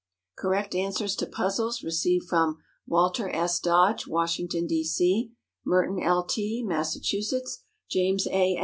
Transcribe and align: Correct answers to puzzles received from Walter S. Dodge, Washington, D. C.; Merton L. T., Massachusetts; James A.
Correct 0.35 0.73
answers 0.73 1.15
to 1.17 1.27
puzzles 1.27 1.83
received 1.83 2.27
from 2.27 2.57
Walter 2.87 3.29
S. 3.29 3.59
Dodge, 3.59 4.07
Washington, 4.07 4.65
D. 4.65 4.83
C.; 4.83 5.31
Merton 5.63 6.01
L. 6.01 6.23
T., 6.25 6.63
Massachusetts; 6.65 7.61
James 7.87 8.25
A. 8.31 8.57